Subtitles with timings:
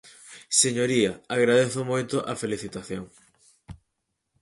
[0.61, 3.03] Señoría, agradezo moito a felicitación.